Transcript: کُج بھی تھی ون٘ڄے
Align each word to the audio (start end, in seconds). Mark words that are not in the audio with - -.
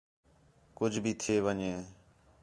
کُج 0.77 0.93
بھی 1.03 1.13
تھی 1.21 1.33
ون٘ڄے 1.45 1.73